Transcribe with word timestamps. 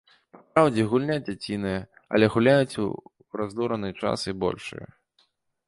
Папраўдзе, 0.35 0.85
гульня 0.93 1.17
дзяціная, 1.27 1.81
але 2.17 2.25
гуляюць 2.37 2.79
у 2.87 2.87
раздураны 3.43 3.89
час 4.03 4.19
і 4.33 4.37
большыя. 4.45 4.87